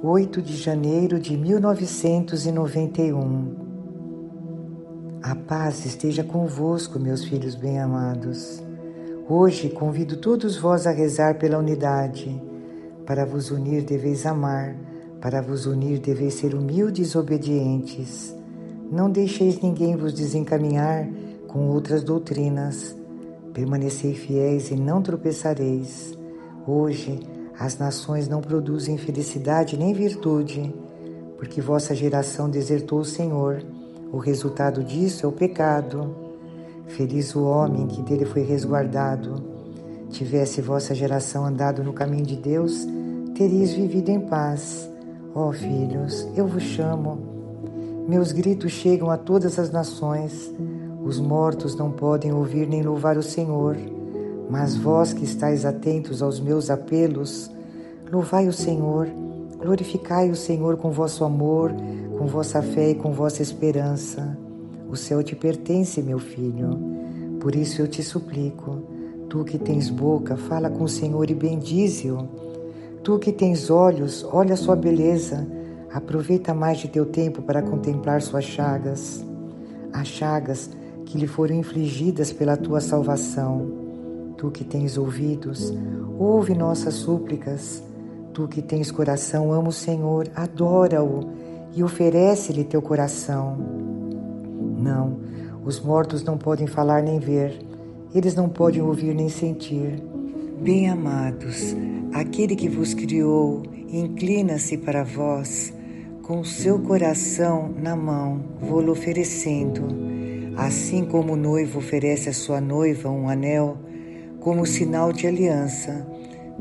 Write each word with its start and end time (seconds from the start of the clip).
8 0.00 0.40
de 0.40 0.56
janeiro 0.56 1.18
de 1.18 1.36
1991. 1.36 3.56
A 5.20 5.34
paz 5.34 5.84
esteja 5.84 6.22
convosco, 6.22 7.00
meus 7.00 7.24
filhos 7.24 7.56
bem-amados. 7.56 8.62
Hoje 9.28 9.68
convido 9.68 10.18
todos 10.18 10.56
vós 10.56 10.86
a 10.86 10.92
rezar 10.92 11.36
pela 11.36 11.58
unidade. 11.58 12.40
Para 13.04 13.26
vos 13.26 13.50
unir 13.50 13.82
deveis 13.82 14.24
amar, 14.24 14.76
para 15.20 15.42
vos 15.42 15.66
unir 15.66 15.98
deveis 15.98 16.34
ser 16.34 16.54
humildes 16.54 17.10
e 17.10 17.18
obedientes. 17.18 18.32
Não 18.92 19.10
deixeis 19.10 19.60
ninguém 19.60 19.96
vos 19.96 20.12
desencaminhar 20.12 21.08
com 21.48 21.70
outras 21.70 22.04
doutrinas. 22.04 22.94
Permanecei 23.52 24.14
fiéis 24.14 24.70
e 24.70 24.76
não 24.76 25.02
tropeçareis. 25.02 26.16
Hoje, 26.64 27.18
as 27.58 27.76
nações 27.76 28.28
não 28.28 28.40
produzem 28.40 28.96
felicidade 28.96 29.76
nem 29.76 29.92
virtude, 29.92 30.72
porque 31.36 31.60
vossa 31.60 31.92
geração 31.92 32.48
desertou 32.48 33.00
o 33.00 33.04
Senhor. 33.04 33.64
O 34.12 34.18
resultado 34.18 34.84
disso 34.84 35.26
é 35.26 35.28
o 35.28 35.32
pecado. 35.32 36.14
Feliz 36.86 37.34
o 37.34 37.42
homem 37.42 37.88
que 37.88 38.00
dele 38.00 38.24
foi 38.24 38.42
resguardado. 38.42 39.42
Tivesse 40.08 40.60
vossa 40.60 40.94
geração 40.94 41.44
andado 41.44 41.82
no 41.82 41.92
caminho 41.92 42.24
de 42.24 42.36
Deus, 42.36 42.86
teríeis 43.34 43.72
vivido 43.72 44.08
em 44.08 44.20
paz. 44.20 44.88
Ó 45.34 45.48
oh, 45.48 45.52
filhos, 45.52 46.28
eu 46.36 46.46
vos 46.46 46.62
chamo. 46.62 47.18
Meus 48.08 48.30
gritos 48.30 48.70
chegam 48.70 49.10
a 49.10 49.18
todas 49.18 49.58
as 49.58 49.70
nações. 49.70 50.54
Os 51.04 51.18
mortos 51.18 51.74
não 51.74 51.90
podem 51.90 52.32
ouvir 52.32 52.68
nem 52.68 52.82
louvar 52.82 53.18
o 53.18 53.22
Senhor. 53.22 53.76
Mas 54.50 54.76
vós 54.76 55.12
que 55.12 55.24
estáis 55.24 55.64
atentos 55.64 56.22
aos 56.22 56.40
meus 56.40 56.70
apelos, 56.70 57.50
louvai 58.10 58.48
o 58.48 58.52
Senhor, 58.52 59.08
glorificai 59.58 60.30
o 60.30 60.36
Senhor 60.36 60.76
com 60.76 60.90
vosso 60.90 61.24
amor, 61.24 61.72
com 62.16 62.26
vossa 62.26 62.62
fé 62.62 62.90
e 62.90 62.94
com 62.94 63.12
vossa 63.12 63.42
esperança. 63.42 64.36
O 64.88 64.96
céu 64.96 65.22
te 65.22 65.36
pertence, 65.36 66.00
meu 66.02 66.18
filho. 66.18 66.70
Por 67.40 67.54
isso 67.54 67.82
eu 67.82 67.86
te 67.86 68.02
suplico, 68.02 68.82
tu 69.28 69.44
que 69.44 69.58
tens 69.58 69.90
boca, 69.90 70.36
fala 70.36 70.70
com 70.70 70.84
o 70.84 70.88
Senhor 70.88 71.30
e 71.30 71.34
bendize-o. 71.34 72.26
Tu 73.04 73.18
que 73.18 73.32
tens 73.32 73.70
olhos, 73.70 74.26
olha 74.32 74.56
sua 74.56 74.74
beleza, 74.74 75.46
aproveita 75.92 76.54
mais 76.54 76.78
de 76.78 76.88
teu 76.88 77.06
tempo 77.06 77.42
para 77.42 77.62
contemplar 77.62 78.22
suas 78.22 78.44
chagas, 78.44 79.24
as 79.92 80.08
chagas 80.08 80.70
que 81.04 81.16
lhe 81.18 81.26
foram 81.26 81.54
infligidas 81.54 82.32
pela 82.32 82.56
tua 82.56 82.80
salvação. 82.80 83.77
Tu 84.38 84.52
que 84.52 84.62
tens 84.62 84.96
ouvidos, 84.96 85.74
ouve 86.16 86.54
nossas 86.54 86.94
súplicas. 86.94 87.82
Tu 88.32 88.46
que 88.46 88.62
tens 88.62 88.88
coração, 88.88 89.52
ama 89.52 89.70
o 89.70 89.72
Senhor, 89.72 90.30
adora-o 90.32 91.28
e 91.74 91.82
oferece-lhe 91.82 92.62
teu 92.62 92.80
coração. 92.80 93.58
Não, 94.78 95.18
os 95.64 95.80
mortos 95.80 96.22
não 96.22 96.38
podem 96.38 96.68
falar 96.68 97.02
nem 97.02 97.18
ver, 97.18 97.58
eles 98.14 98.36
não 98.36 98.48
podem 98.48 98.80
ouvir 98.80 99.12
nem 99.12 99.28
sentir. 99.28 100.00
Bem-amados, 100.62 101.74
aquele 102.12 102.54
que 102.54 102.68
vos 102.68 102.94
criou 102.94 103.64
inclina-se 103.88 104.78
para 104.78 105.02
vós, 105.02 105.74
com 106.22 106.44
seu 106.44 106.78
coração 106.78 107.74
na 107.76 107.96
mão, 107.96 108.40
vou-lo 108.60 108.92
oferecendo. 108.92 109.82
Assim 110.56 111.04
como 111.04 111.32
o 111.32 111.36
noivo 111.36 111.80
oferece 111.80 112.28
à 112.28 112.32
sua 112.32 112.60
noiva 112.60 113.10
um 113.10 113.28
anel, 113.28 113.78
como 114.48 114.64
sinal 114.64 115.12
de 115.12 115.26
aliança. 115.26 116.06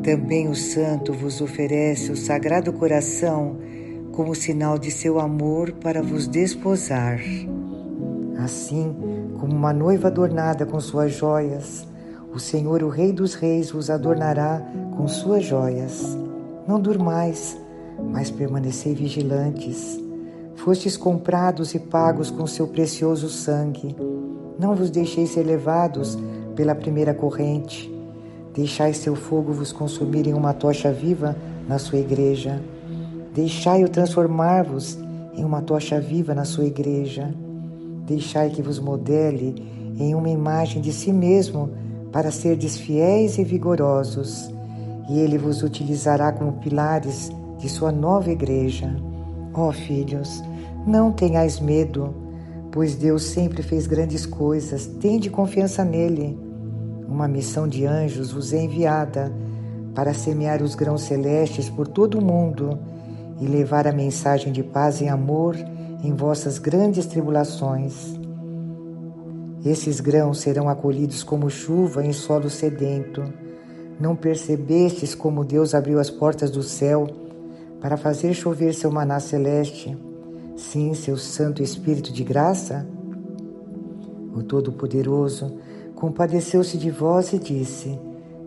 Também 0.04 0.50
o 0.50 0.56
Santo 0.56 1.14
vos 1.14 1.40
oferece 1.40 2.12
o 2.12 2.18
Sagrado 2.18 2.74
Coração 2.74 3.56
como 4.12 4.36
sinal 4.36 4.78
de 4.78 4.92
seu 4.92 5.18
amor 5.22 5.72
para 5.72 6.02
vos 6.02 6.28
desposar. 6.28 7.18
Assim 8.44 8.94
como 9.40 9.56
uma 9.56 9.72
noiva 9.72 10.10
adornada 10.10 10.66
com 10.66 10.82
suas 10.82 11.14
joias, 11.14 11.88
o 12.34 12.38
Senhor, 12.40 12.84
o 12.84 12.90
Rei 12.90 13.14
dos 13.14 13.36
Reis, 13.36 13.72
vos 13.72 13.90
adornará 13.90 14.62
com 14.98 15.08
suas 15.08 15.46
joias. 15.46 16.04
Não 16.68 16.82
durmais, 16.82 17.58
mas 18.12 18.30
permanecei 18.30 18.94
vigilantes. 18.94 19.98
Fostes 20.56 20.98
comprados 20.98 21.74
e 21.74 21.80
pagos 21.80 22.30
com 22.30 22.46
seu 22.46 22.68
precioso 22.68 23.30
sangue. 23.30 23.96
Não 24.60 24.76
vos 24.76 24.90
deixeis 24.90 25.30
ser 25.30 25.44
levados 25.44 26.18
pela 26.58 26.74
primeira 26.74 27.14
corrente. 27.14 27.94
Deixai 28.54 28.92
seu 28.92 29.16
fogo 29.16 29.54
vos 29.54 29.72
consumir 29.72 30.28
em 30.28 30.34
uma 30.34 30.54
tocha 30.54 30.92
viva 30.92 31.38
na 31.70 31.78
sua 31.78 32.00
igreja. 32.00 32.60
Deixai-o 33.34 33.88
transformar-vos 33.88 34.98
em 35.36 35.46
uma 35.46 35.62
tocha 35.62 36.02
viva 36.02 36.34
na 36.34 36.44
sua 36.44 36.66
igreja. 36.66 37.32
Deixai 38.08 38.50
que 38.50 38.64
vos 38.64 38.80
modele 38.80 39.54
em 40.00 40.16
uma 40.16 40.30
imagem 40.30 40.82
de 40.82 40.92
si 40.92 41.14
mesmo 41.14 41.70
para 42.12 42.32
serdes 42.32 42.78
fiéis 42.78 43.38
e 43.38 43.44
vigorosos, 43.44 44.50
e 45.10 45.20
ele 45.20 45.38
vos 45.38 45.62
utilizará 45.62 46.32
como 46.32 46.54
pilares 46.54 47.32
de 47.60 47.70
sua 47.70 47.92
nova 47.92 48.32
igreja. 48.32 48.96
Ó 49.54 49.70
oh, 49.70 49.72
filhos, 49.72 50.44
não 50.88 51.12
tenhais 51.12 51.60
medo, 51.60 52.16
pois 52.72 52.96
Deus 52.96 53.24
sempre 53.24 53.62
fez 53.62 53.86
grandes 53.86 54.26
coisas, 54.26 54.88
tende 54.88 55.30
confiança 55.30 55.86
nele. 55.86 56.47
Uma 57.08 57.28
missão 57.28 57.68
de 57.68 57.86
anjos 57.86 58.34
vos 58.34 58.52
é 58.52 58.62
enviada 58.62 59.32
para 59.96 60.14
semear 60.14 60.62
os 60.62 60.76
grãos 60.76 61.04
celestes 61.04 61.70
por 61.70 61.88
todo 61.88 62.20
o 62.20 62.24
mundo 62.24 62.78
e 63.40 63.48
levar 63.48 63.88
a 63.88 63.94
mensagem 63.94 64.52
de 64.52 64.62
paz 64.62 65.00
e 65.00 65.08
amor 65.08 65.56
em 66.04 66.14
vossas 66.14 66.60
grandes 66.60 67.06
tribulações. 67.06 68.20
Esses 69.66 70.02
grãos 70.02 70.40
serão 70.40 70.68
acolhidos 70.68 71.24
como 71.24 71.50
chuva 71.50 72.06
em 72.06 72.12
solo 72.12 72.50
sedento. 72.50 73.24
Não 74.00 74.16
percebestes 74.16 75.16
como 75.16 75.46
Deus 75.46 75.74
abriu 75.74 76.00
as 76.00 76.10
portas 76.10 76.52
do 76.52 76.62
céu 76.62 77.08
para 77.82 77.96
fazer 77.96 78.34
chover 78.34 78.74
seu 78.74 78.92
maná 78.92 79.20
celeste? 79.20 79.98
Sim, 80.58 80.94
seu 80.94 81.18
Santo 81.18 81.64
Espírito 81.64 82.12
de 82.12 82.24
graça? 82.24 82.86
O 84.36 84.44
Todo-Poderoso 84.44 85.58
compadeceu-se 85.98 86.78
de 86.78 86.92
vós 86.92 87.34
e 87.34 87.40
disse: 87.40 88.00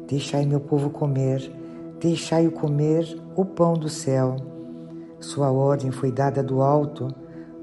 Deixai 0.08 0.46
meu 0.46 0.60
povo 0.60 0.88
comer, 0.88 1.52
deixai-o 2.00 2.52
comer 2.52 3.20
o 3.36 3.44
pão 3.44 3.74
do 3.74 3.88
céu. 3.88 4.36
Sua 5.18 5.50
ordem 5.50 5.90
foi 5.90 6.10
dada 6.10 6.42
do 6.42 6.62
alto, 6.62 7.12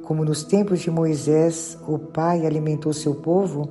como 0.04 0.24
nos 0.24 0.44
tempos 0.44 0.82
de 0.82 0.92
Moisés, 0.92 1.78
o 1.88 1.98
Pai 1.98 2.46
alimentou 2.46 2.94
seu 2.94 3.16
povo 3.16 3.70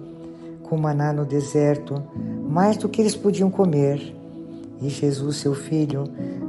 com 0.62 0.76
maná 0.76 1.12
no 1.12 1.24
deserto, 1.24 2.02
mais 2.48 2.76
do 2.76 2.88
que 2.88 3.00
eles 3.00 3.14
podiam 3.14 3.50
comer. 3.50 4.14
E 4.80 4.88
Jesus, 4.88 5.36
seu 5.36 5.54
filho, 5.54 6.04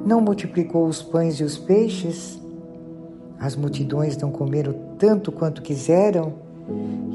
não 0.06 0.20
multiplicou 0.20 0.88
os 0.88 1.02
pães 1.02 1.40
e 1.40 1.44
os 1.44 1.58
peixes? 1.58 2.42
As 3.40 3.56
multidões 3.56 4.18
não 4.18 4.32
comeram 4.32 4.74
tanto 4.98 5.32
quanto 5.32 5.62
quiseram? 5.62 6.47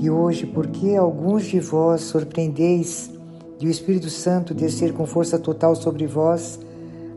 E 0.02 0.10
hoje, 0.10 0.46
porque 0.46 0.96
alguns 0.96 1.44
de 1.44 1.60
vós 1.60 2.00
surpreendeis 2.00 3.10
de 3.58 3.66
o 3.66 3.70
Espírito 3.70 4.10
Santo 4.10 4.52
descer 4.52 4.92
com 4.92 5.06
força 5.06 5.38
total 5.38 5.76
sobre 5.76 6.06
vós, 6.06 6.58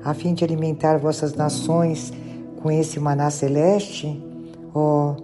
a 0.03 0.13
fim 0.13 0.33
de 0.33 0.43
alimentar 0.43 0.99
vossas 0.99 1.33
nações 1.33 2.13
com 2.61 2.69
esse 2.69 2.99
maná 2.99 3.31
celeste? 3.31 4.23
Oh, 4.73 5.15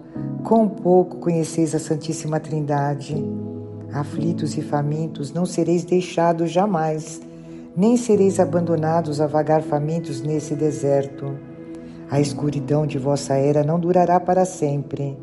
quão 0.42 0.68
pouco 0.68 1.18
conheceis 1.18 1.74
a 1.74 1.78
Santíssima 1.78 2.40
Trindade! 2.40 3.14
Aflitos 3.92 4.56
e 4.56 4.62
famintos, 4.62 5.32
não 5.32 5.44
sereis 5.44 5.84
deixados 5.84 6.50
jamais, 6.50 7.20
nem 7.76 7.96
sereis 7.96 8.40
abandonados 8.40 9.20
a 9.20 9.26
vagar 9.26 9.62
famintos 9.62 10.22
nesse 10.22 10.54
deserto. 10.54 11.36
A 12.10 12.18
escuridão 12.18 12.86
de 12.86 12.98
vossa 12.98 13.34
era 13.34 13.62
não 13.62 13.78
durará 13.78 14.18
para 14.18 14.44
sempre 14.44 15.16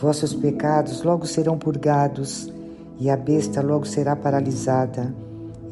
Vossos 0.00 0.32
pecados 0.32 1.02
logo 1.02 1.26
serão 1.26 1.58
purgados, 1.58 2.52
e 3.00 3.10
a 3.10 3.16
besta 3.16 3.60
logo 3.60 3.84
será 3.84 4.14
paralisada, 4.14 5.12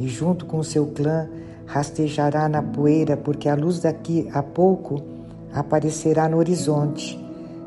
e 0.00 0.08
junto 0.08 0.46
com 0.46 0.62
seu 0.64 0.86
clã 0.86 1.28
rastejará 1.64 2.48
na 2.48 2.60
poeira, 2.60 3.16
porque 3.16 3.48
a 3.48 3.54
luz 3.54 3.80
daqui 3.80 4.28
a 4.32 4.42
pouco 4.42 5.00
aparecerá 5.54 6.28
no 6.28 6.38
horizonte. 6.38 7.24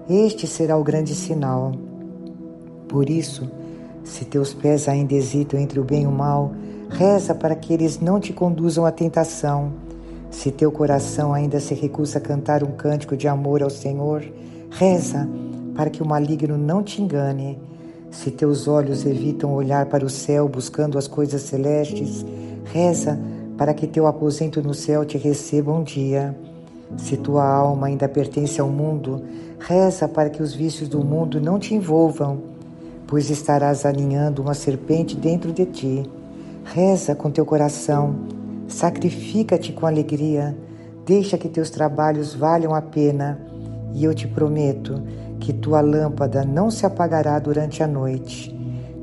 Este 0.09 0.47
será 0.47 0.77
o 0.77 0.83
grande 0.83 1.15
sinal. 1.15 1.71
Por 2.89 3.09
isso, 3.09 3.49
se 4.03 4.25
teus 4.25 4.53
pés 4.53 4.89
ainda 4.89 5.13
hesitam 5.13 5.59
entre 5.59 5.79
o 5.79 5.83
bem 5.83 6.03
e 6.03 6.07
o 6.07 6.11
mal, 6.11 6.51
reza 6.89 7.33
para 7.33 7.55
que 7.55 7.73
eles 7.73 7.99
não 8.01 8.19
te 8.19 8.33
conduzam 8.33 8.85
à 8.85 8.91
tentação. 8.91 9.71
Se 10.29 10.51
teu 10.51 10.71
coração 10.73 11.33
ainda 11.33 11.59
se 11.59 11.73
recusa 11.73 12.17
a 12.17 12.21
cantar 12.21 12.63
um 12.63 12.71
cântico 12.71 13.15
de 13.15 13.29
amor 13.29 13.63
ao 13.63 13.69
Senhor, 13.69 14.23
reza 14.69 15.27
para 15.79 15.89
que 15.89 16.03
o 16.03 16.05
maligno 16.05 16.57
não 16.57 16.83
te 16.83 17.01
engane. 17.01 17.57
Se 18.11 18.29
teus 18.29 18.67
olhos 18.67 19.05
evitam 19.05 19.53
olhar 19.53 19.85
para 19.85 20.05
o 20.05 20.09
céu 20.09 20.45
buscando 20.45 20.97
as 20.97 21.07
coisas 21.07 21.43
celestes, 21.43 22.25
reza 22.65 23.17
para 23.57 23.73
que 23.73 23.87
teu 23.87 24.05
aposento 24.05 24.61
no 24.61 24.73
céu 24.73 25.05
te 25.05 25.17
receba 25.17 25.71
um 25.71 25.81
dia. 25.81 26.37
Se 26.97 27.15
tua 27.15 27.47
alma 27.47 27.87
ainda 27.87 28.09
pertence 28.09 28.59
ao 28.59 28.67
mundo, 28.67 29.23
reza 29.57 30.05
para 30.05 30.29
que 30.29 30.43
os 30.43 30.53
vícios 30.53 30.89
do 30.89 31.01
mundo 31.01 31.39
não 31.39 31.57
te 31.57 31.73
envolvam, 31.73 32.41
pois 33.07 33.29
estarás 33.29 33.85
alinhando 33.85 34.41
uma 34.41 34.53
serpente 34.53 35.15
dentro 35.15 35.53
de 35.53 35.65
ti. 35.65 36.03
Reza 36.65 37.15
com 37.15 37.31
teu 37.31 37.45
coração, 37.45 38.15
sacrifica-te 38.67 39.71
com 39.71 39.85
alegria, 39.85 40.57
deixa 41.05 41.37
que 41.37 41.47
teus 41.47 41.69
trabalhos 41.69 42.35
valham 42.35 42.75
a 42.75 42.81
pena, 42.81 43.39
e 43.93 44.03
eu 44.03 44.13
te 44.13 44.27
prometo 44.27 45.01
que 45.39 45.53
tua 45.53 45.81
lâmpada 45.81 46.43
não 46.43 46.69
se 46.69 46.85
apagará 46.85 47.39
durante 47.39 47.81
a 47.81 47.87
noite. 47.87 48.55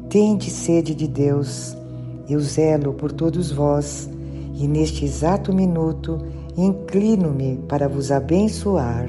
Tende 0.09 0.51
sede 0.51 0.95
de 0.95 1.09
Deus, 1.09 1.77
eu 2.29 2.41
zelo 2.41 2.95
por 2.95 3.13
todos 3.13 3.51
vós, 3.51 4.09
e 4.55 4.67
neste 4.67 5.05
exato 5.05 5.53
minuto 5.53 6.25
inclino-me 6.57 7.57
para 7.69 7.89
vos 7.89 8.11
abençoar. 8.11 9.07